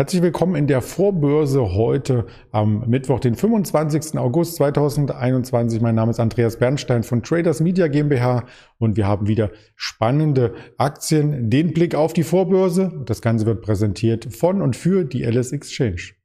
[0.00, 4.16] Herzlich willkommen in der Vorbörse heute am Mittwoch, den 25.
[4.16, 5.80] August 2021.
[5.80, 8.44] Mein Name ist Andreas Bernstein von Traders Media GmbH
[8.78, 11.50] und wir haben wieder spannende Aktien.
[11.50, 12.92] Den Blick auf die Vorbörse.
[13.06, 16.17] Das Ganze wird präsentiert von und für die LS Exchange.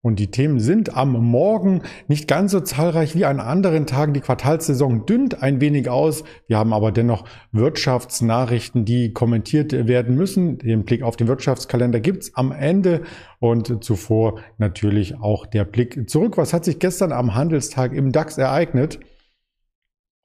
[0.00, 4.14] Und die Themen sind am Morgen nicht ganz so zahlreich wie an anderen Tagen.
[4.14, 6.22] Die Quartalssaison dünnt ein wenig aus.
[6.46, 10.58] Wir haben aber dennoch Wirtschaftsnachrichten, die kommentiert werden müssen.
[10.58, 13.02] Den Blick auf den Wirtschaftskalender gibt's am Ende
[13.40, 16.38] und zuvor natürlich auch der Blick zurück.
[16.38, 19.00] Was hat sich gestern am Handelstag im DAX ereignet?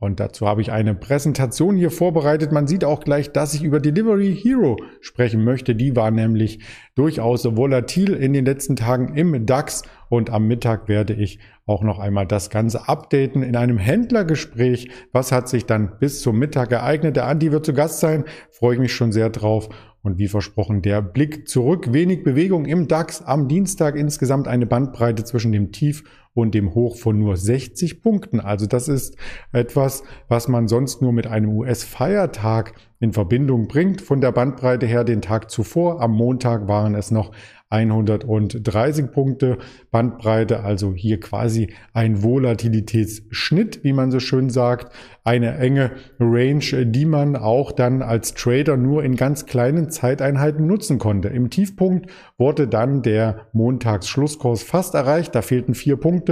[0.04, 2.52] Und dazu habe ich eine Präsentation hier vorbereitet.
[2.52, 5.76] Man sieht auch gleich, dass ich über Delivery Hero sprechen möchte.
[5.76, 6.60] Die war nämlich
[6.96, 9.84] durchaus volatil in den letzten Tagen im DAX.
[10.10, 14.90] Und am Mittag werde ich auch noch einmal das Ganze updaten in einem Händlergespräch.
[15.14, 17.16] Was hat sich dann bis zum Mittag ereignet?
[17.16, 18.26] Der Andi wird zu Gast sein.
[18.52, 19.70] Freue ich mich schon sehr drauf.
[20.02, 21.94] Und wie versprochen, der Blick zurück.
[21.94, 23.22] Wenig Bewegung im DAX.
[23.22, 28.40] Am Dienstag insgesamt eine Bandbreite zwischen dem Tief und dem Hoch von nur 60 Punkten.
[28.40, 29.16] Also das ist
[29.52, 34.02] etwas, was man sonst nur mit einem US-Feiertag in Verbindung bringt.
[34.02, 36.02] Von der Bandbreite her den Tag zuvor.
[36.02, 37.32] Am Montag waren es noch
[37.74, 39.58] 130 Punkte
[39.90, 47.06] Bandbreite, also hier quasi ein Volatilitätsschnitt, wie man so schön sagt, eine enge Range, die
[47.06, 51.30] man auch dann als Trader nur in ganz kleinen Zeiteinheiten nutzen konnte.
[51.30, 56.23] Im Tiefpunkt wurde dann der Montagsschlusskurs fast erreicht, da fehlten vier Punkte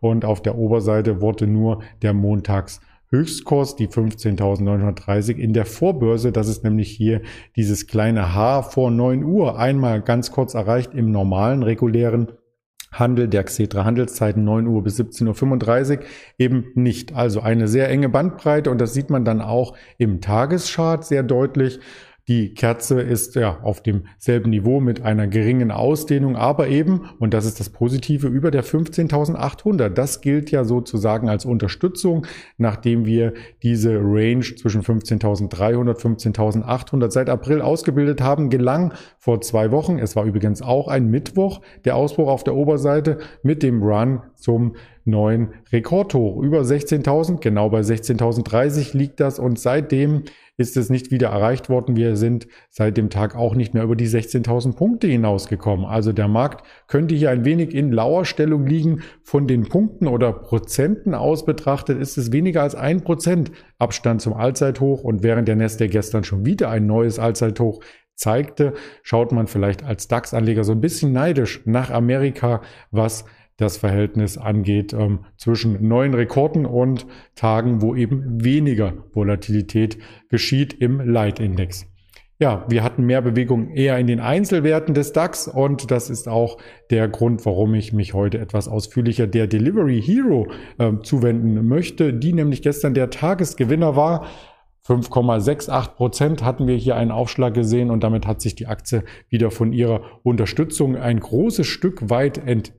[0.00, 2.80] und auf der Oberseite wurde nur der Montags
[3.10, 6.32] Höchstkurs, die 15.930 in der Vorbörse.
[6.32, 7.22] Das ist nämlich hier
[7.54, 12.32] dieses kleine H vor 9 Uhr einmal ganz kurz erreicht im normalen, regulären
[12.92, 16.04] Handel der Xetra Handelszeiten 9 Uhr bis 17.35 Uhr
[16.38, 17.14] eben nicht.
[17.14, 21.78] Also eine sehr enge Bandbreite und das sieht man dann auch im Tageschart sehr deutlich.
[22.28, 27.46] Die Kerze ist ja auf demselben Niveau mit einer geringen Ausdehnung, aber eben, und das
[27.46, 29.90] ist das Positive, über der 15.800.
[29.90, 32.26] Das gilt ja sozusagen als Unterstützung,
[32.58, 33.32] nachdem wir
[33.62, 40.24] diese Range zwischen 15.300, 15.800 seit April ausgebildet haben, gelang vor zwei Wochen, es war
[40.24, 44.74] übrigens auch ein Mittwoch, der Ausbruch auf der Oberseite mit dem Run zum
[45.06, 46.42] neuen Rekordhoch.
[46.42, 50.24] Über 16.000, genau bei 16.030 liegt das und seitdem
[50.58, 51.96] ist es nicht wieder erreicht worden.
[51.96, 55.84] Wir sind seit dem Tag auch nicht mehr über die 16.000 Punkte hinausgekommen.
[55.84, 59.02] Also der Markt könnte hier ein wenig in Lauerstellung liegen.
[59.22, 64.32] Von den Punkten oder Prozenten aus betrachtet ist es weniger als ein Prozent Abstand zum
[64.32, 67.80] Allzeithoch und während der Neste gestern schon wieder ein neues Allzeithoch
[68.14, 74.38] zeigte, schaut man vielleicht als DAX-Anleger so ein bisschen neidisch nach Amerika, was das Verhältnis
[74.38, 81.86] angeht ähm, zwischen neuen Rekorden und Tagen, wo eben weniger Volatilität geschieht im Leitindex.
[82.38, 86.58] Ja, wir hatten mehr Bewegung eher in den Einzelwerten des DAX und das ist auch
[86.90, 90.46] der Grund, warum ich mich heute etwas ausführlicher der Delivery Hero
[90.78, 94.26] äh, zuwenden möchte, die nämlich gestern der Tagesgewinner war.
[94.86, 99.50] 5,68 Prozent hatten wir hier einen Aufschlag gesehen und damit hat sich die Aktie wieder
[99.50, 102.74] von ihrer Unterstützung ein großes Stück weit entfernt.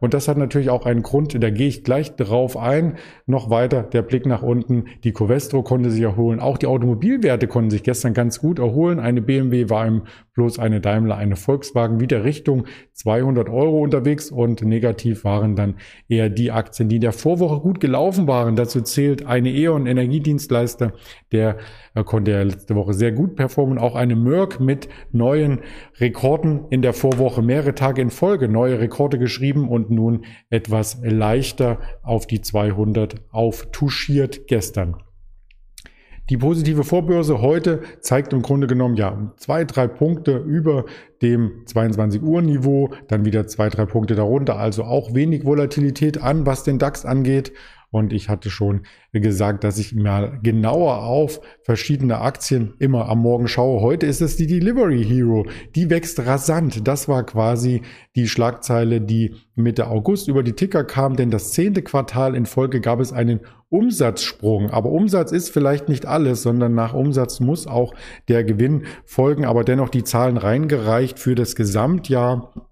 [0.00, 2.94] Und das hat natürlich auch einen Grund, da gehe ich gleich drauf ein.
[3.26, 4.84] Noch weiter der Blick nach unten.
[5.04, 6.40] Die Covestro konnte sich erholen.
[6.40, 8.98] Auch die Automobilwerte konnten sich gestern ganz gut erholen.
[8.98, 10.02] Eine BMW war im
[10.36, 15.76] Plus, eine Daimler, eine Volkswagen wieder Richtung 200 Euro unterwegs und negativ waren dann
[16.10, 18.54] eher die Aktien, die in der Vorwoche gut gelaufen waren.
[18.54, 20.92] Dazu zählt eine E.ON Energiedienstleister,
[21.32, 21.56] der
[21.94, 23.78] äh, konnte ja letzte Woche sehr gut performen.
[23.78, 25.60] Auch eine Merck mit neuen
[26.00, 31.78] Rekorden in der Vorwoche mehrere Tage in Folge neue Rekorde geschrieben und nun etwas leichter
[32.02, 34.96] auf die 200 auftuschiert gestern.
[36.28, 40.84] Die positive Vorbörse heute zeigt im Grunde genommen ja zwei, drei Punkte über
[41.22, 46.44] dem 22 Uhr Niveau, dann wieder zwei, drei Punkte darunter, also auch wenig Volatilität an,
[46.44, 47.52] was den DAX angeht.
[47.96, 48.82] Und ich hatte schon
[49.12, 53.80] gesagt, dass ich mal genauer auf verschiedene Aktien immer am Morgen schaue.
[53.80, 55.46] Heute ist es die Delivery Hero.
[55.74, 56.86] Die wächst rasant.
[56.86, 57.80] Das war quasi
[58.14, 62.82] die Schlagzeile, die Mitte August über die Ticker kam, denn das zehnte Quartal in Folge
[62.82, 63.40] gab es einen
[63.70, 64.68] Umsatzsprung.
[64.68, 67.94] Aber Umsatz ist vielleicht nicht alles, sondern nach Umsatz muss auch
[68.28, 69.46] der Gewinn folgen.
[69.46, 72.65] Aber dennoch die Zahlen reingereicht für das Gesamtjahr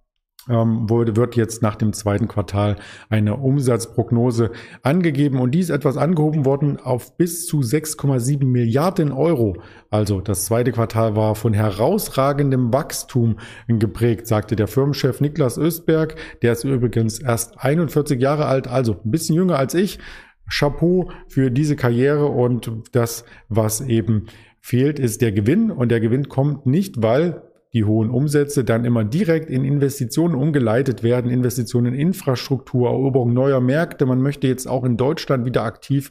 [0.48, 2.76] ähm, wurde, wird jetzt nach dem zweiten Quartal
[3.08, 4.50] eine Umsatzprognose
[4.82, 9.56] angegeben und die ist etwas angehoben worden auf bis zu 6,7 Milliarden Euro.
[9.90, 13.36] Also das zweite Quartal war von herausragendem Wachstum
[13.68, 16.16] geprägt, sagte der Firmenchef Niklas Östberg.
[16.42, 19.98] Der ist übrigens erst 41 Jahre alt, also ein bisschen jünger als ich.
[20.50, 24.26] Chapeau für diese Karriere und das, was eben
[24.60, 27.42] fehlt, ist der Gewinn und der Gewinn kommt nicht, weil
[27.74, 33.60] die hohen Umsätze dann immer direkt in Investitionen umgeleitet werden, Investitionen in Infrastruktur, Eroberung neuer
[33.60, 34.06] Märkte.
[34.06, 36.10] Man möchte jetzt auch in Deutschland wieder aktiv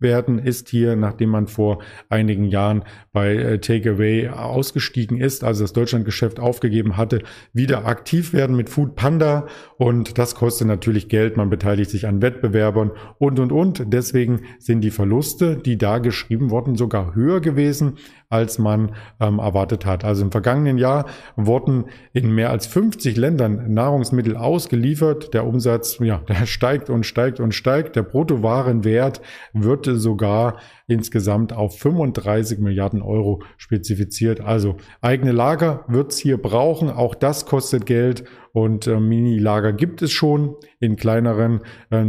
[0.00, 1.78] werden, ist hier, nachdem man vor
[2.08, 7.22] einigen Jahren bei äh, Takeaway ausgestiegen ist, also das Deutschlandgeschäft aufgegeben hatte,
[7.52, 9.46] wieder aktiv werden mit Food Panda
[9.78, 13.92] und das kostet natürlich Geld, man beteiligt sich an Wettbewerbern und und und.
[13.92, 17.98] Deswegen sind die Verluste, die da geschrieben wurden, sogar höher gewesen
[18.34, 18.90] als man
[19.20, 20.04] ähm, erwartet hat.
[20.04, 25.32] Also im vergangenen Jahr wurden in mehr als 50 Ländern Nahrungsmittel ausgeliefert.
[25.34, 27.94] Der Umsatz, ja, der steigt und steigt und steigt.
[27.94, 29.20] Der Bruttowarenwert
[29.52, 30.58] wird sogar
[30.88, 34.40] insgesamt auf 35 Milliarden Euro spezifiziert.
[34.40, 36.90] Also eigene Lager wird's hier brauchen.
[36.90, 38.24] Auch das kostet Geld
[38.54, 42.04] und äh, Mini-Lager gibt es schon in kleineren äh,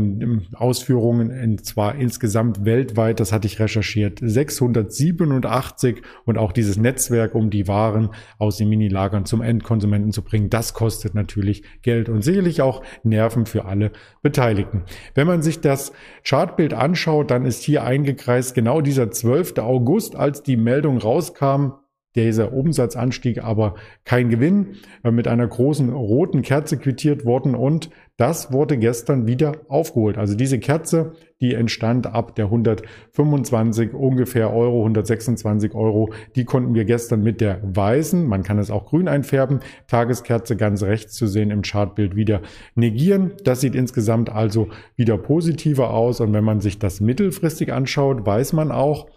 [0.54, 7.50] Ausführungen, und zwar insgesamt weltweit, das hatte ich recherchiert, 687 und auch dieses Netzwerk, um
[7.50, 12.62] die Waren aus den Mini-Lagern zum Endkonsumenten zu bringen, das kostet natürlich Geld und sicherlich
[12.62, 14.84] auch Nerven für alle Beteiligten.
[15.16, 15.94] Wenn man sich das
[16.24, 19.58] Chartbild anschaut, dann ist hier eingekreist genau dieser 12.
[19.58, 21.72] August, als die Meldung rauskam,
[22.16, 28.54] dieser Umsatzanstieg aber kein Gewinn äh, mit einer großen roten Kerze quittiert worden und das
[28.54, 30.18] wurde gestern wieder aufgeholt.
[30.18, 36.86] Also diese Kerze, die entstand ab der 125 ungefähr Euro, 126 Euro, die konnten wir
[36.86, 41.52] gestern mit der weißen, man kann es auch grün einfärben, Tageskerze ganz rechts zu sehen
[41.52, 42.42] im Chartbild wieder
[42.76, 43.34] negieren.
[43.44, 48.54] Das sieht insgesamt also wieder positiver aus und wenn man sich das mittelfristig anschaut, weiß
[48.54, 49.08] man auch,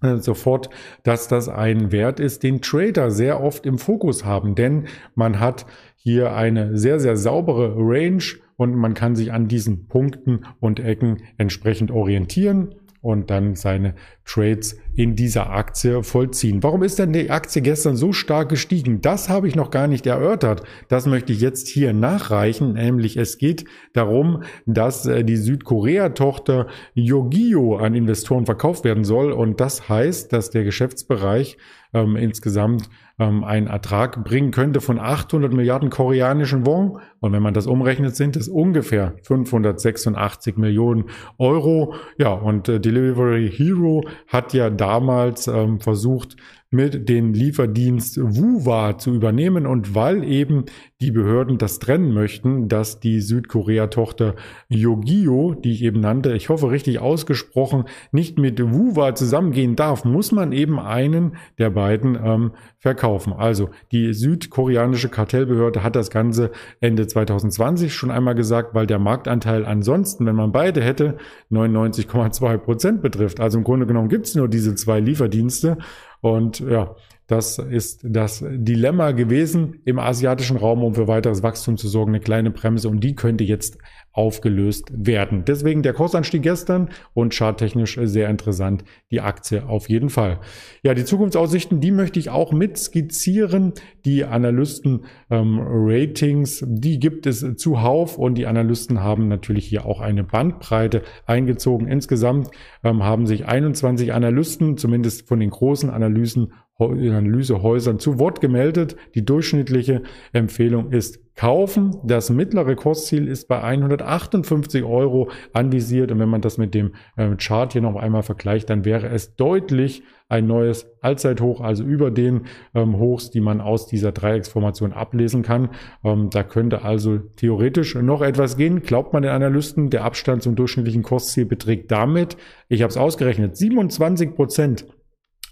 [0.18, 0.70] sofort,
[1.02, 5.66] dass das ein Wert ist, den Trader sehr oft im Fokus haben, denn man hat
[5.96, 8.22] hier eine sehr, sehr saubere Range
[8.56, 14.78] und man kann sich an diesen Punkten und Ecken entsprechend orientieren und dann seine Trades
[14.98, 16.60] in dieser Aktie vollziehen.
[16.64, 19.00] Warum ist denn die Aktie gestern so stark gestiegen?
[19.00, 20.64] Das habe ich noch gar nicht erörtert.
[20.88, 27.76] Das möchte ich jetzt hier nachreichen, nämlich es geht darum, dass äh, die Südkorea-Tochter Yogio
[27.76, 31.58] an Investoren verkauft werden soll und das heißt, dass der Geschäftsbereich
[31.94, 37.00] ähm, insgesamt ähm, einen Ertrag bringen könnte von 800 Milliarden koreanischen Won.
[37.20, 41.04] Und wenn man das umrechnet, sind es ungefähr 586 Millionen
[41.38, 41.94] Euro.
[42.18, 46.36] Ja, und äh, Delivery Hero hat ja damals ähm, versucht,
[46.70, 50.66] mit den Lieferdienst Wuwa zu übernehmen und weil eben
[51.00, 54.34] die Behörden das trennen möchten, dass die Südkorea-Tochter
[54.68, 60.30] Yogio, die ich eben nannte, ich hoffe richtig ausgesprochen, nicht mit Wuwa zusammengehen darf, muss
[60.30, 63.32] man eben einen der beiden ähm, verkaufen.
[63.32, 66.50] Also die südkoreanische Kartellbehörde hat das Ganze
[66.80, 71.16] Ende 2020 schon einmal gesagt, weil der Marktanteil ansonsten, wenn man beide hätte,
[71.50, 73.40] 99,2 Prozent betrifft.
[73.40, 75.78] Also im Grunde genommen gibt es nur diese zwei Lieferdienste
[76.20, 76.94] und ja,
[77.28, 82.20] das ist das Dilemma gewesen im asiatischen Raum, um für weiteres Wachstum zu sorgen, eine
[82.20, 83.76] kleine Bremse und die könnte jetzt
[84.12, 85.44] aufgelöst werden.
[85.46, 90.40] Deswegen der Kursanstieg gestern und charttechnisch sehr interessant die Aktie auf jeden Fall.
[90.82, 93.74] Ja, die Zukunftsaussichten, die möchte ich auch mit skizzieren.
[94.06, 100.24] Die Analysten-Ratings, ähm, die gibt es zuhauf und die Analysten haben natürlich hier auch eine
[100.24, 101.86] Bandbreite eingezogen.
[101.86, 102.48] Insgesamt
[102.82, 108.96] ähm, haben sich 21 Analysten, zumindest von den großen Analysen, Analysehäusern zu Wort gemeldet.
[109.14, 111.96] Die durchschnittliche Empfehlung ist kaufen.
[112.04, 116.12] Das mittlere Kursziel ist bei 158 Euro anvisiert.
[116.12, 119.36] Und wenn man das mit dem ähm, Chart hier noch einmal vergleicht, dann wäre es
[119.36, 122.42] deutlich ein neues Allzeithoch, also über den
[122.74, 125.70] ähm, Hochs, die man aus dieser Dreiecksformation ablesen kann.
[126.04, 128.82] Ähm, da könnte also theoretisch noch etwas gehen.
[128.82, 132.36] Glaubt man den Analysten, der Abstand zum durchschnittlichen Kursziel beträgt damit,
[132.68, 134.86] ich habe es ausgerechnet, 27 Prozent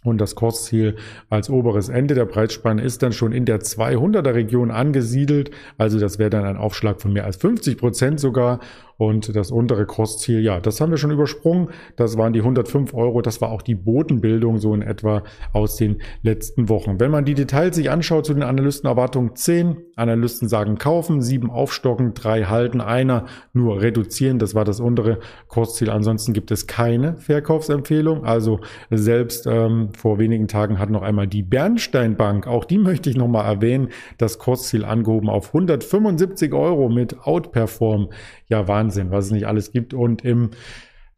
[0.06, 0.96] und das Kursziel
[1.30, 5.50] als oberes Ende der Preisspanne ist dann schon in der 200er Region angesiedelt.
[5.78, 8.60] Also das wäre dann ein Aufschlag von mehr als 50 Prozent sogar.
[8.96, 11.68] Und das untere Kursziel, ja, das haben wir schon übersprungen.
[11.96, 13.20] Das waren die 105 Euro.
[13.22, 15.22] Das war auch die Bodenbildung so in etwa
[15.52, 16.98] aus den letzten Wochen.
[16.98, 22.14] Wenn man die Details sich anschaut zu den Analystenerwartungen, 10 Analysten sagen kaufen, 7 aufstocken,
[22.14, 24.38] 3 halten, einer nur reduzieren.
[24.38, 25.90] Das war das untere Kursziel.
[25.90, 28.24] Ansonsten gibt es keine Verkaufsempfehlung.
[28.24, 28.60] Also
[28.90, 33.16] selbst ähm, vor wenigen Tagen hat noch einmal die Bernstein Bank, auch die möchte ich
[33.16, 33.88] nochmal erwähnen,
[34.18, 38.08] das Kursziel angehoben auf 175 Euro mit Outperform.
[38.48, 39.94] Ja, Wahnsinn, was es nicht alles gibt.
[39.94, 40.50] Und im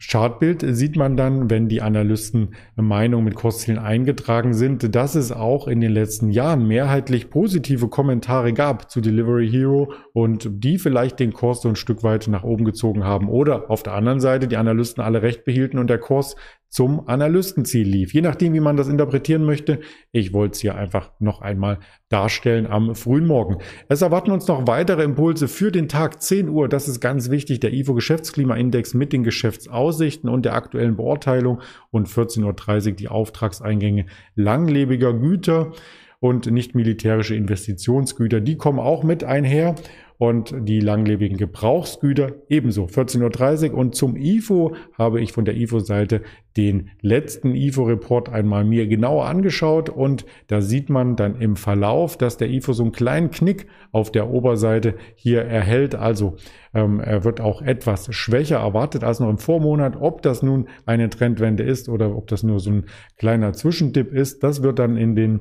[0.00, 5.66] Chartbild sieht man dann, wenn die Analysten Meinung mit Kurszielen eingetragen sind, dass es auch
[5.66, 11.32] in den letzten Jahren mehrheitlich positive Kommentare gab zu Delivery Hero und die vielleicht den
[11.32, 14.56] Kurs so ein Stück weit nach oben gezogen haben oder auf der anderen Seite die
[14.56, 16.36] Analysten alle recht behielten und der Kurs
[16.68, 18.12] zum Analystenziel lief.
[18.12, 19.80] Je nachdem, wie man das interpretieren möchte.
[20.12, 23.58] Ich wollte es hier einfach noch einmal darstellen am frühen Morgen.
[23.88, 26.68] Es erwarten uns noch weitere Impulse für den Tag 10 Uhr.
[26.68, 27.60] Das ist ganz wichtig.
[27.60, 31.60] Der IFO Geschäftsklimaindex mit den Geschäftsaussichten und der aktuellen Beurteilung
[31.90, 35.72] und 14.30 Uhr die Auftragseingänge langlebiger Güter
[36.20, 38.40] und nicht militärische Investitionsgüter.
[38.40, 39.76] Die kommen auch mit einher
[40.18, 43.78] und die langlebigen Gebrauchsgüter ebenso 14.30 Uhr.
[43.78, 46.22] Und zum IFO habe ich von der IFO-Seite
[46.56, 52.36] den letzten IFO-Report einmal mir genauer angeschaut und da sieht man dann im Verlauf, dass
[52.36, 55.94] der IFO so einen kleinen Knick auf der Oberseite hier erhält.
[55.94, 56.34] Also
[56.74, 59.96] ähm, er wird auch etwas schwächer erwartet als noch im Vormonat.
[60.00, 62.86] Ob das nun eine Trendwende ist oder ob das nur so ein
[63.18, 65.40] kleiner Zwischendip ist, das wird dann in den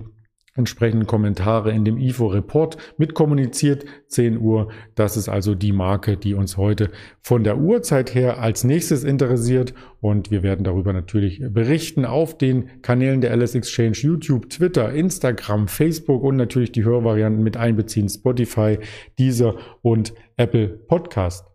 [0.57, 3.85] entsprechenden Kommentare in dem IFO-Report mitkommuniziert.
[4.07, 6.89] 10 Uhr, das ist also die Marke, die uns heute
[7.21, 9.73] von der Uhrzeit her als nächstes interessiert.
[10.01, 15.67] Und wir werden darüber natürlich berichten auf den Kanälen der LS Exchange, YouTube, Twitter, Instagram,
[15.67, 18.79] Facebook und natürlich die Hörvarianten mit einbeziehen, Spotify,
[19.17, 21.45] Deezer und Apple Podcast.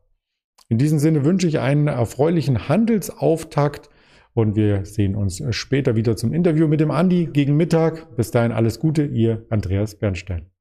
[0.68, 3.90] In diesem Sinne wünsche ich einen erfreulichen Handelsauftakt
[4.34, 8.16] und wir sehen uns später wieder zum Interview mit dem Andi gegen Mittag.
[8.16, 10.51] Bis dahin alles Gute, ihr Andreas Bernstein.